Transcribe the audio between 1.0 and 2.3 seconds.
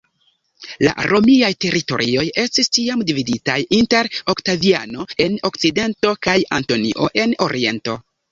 Romiaj teritorioj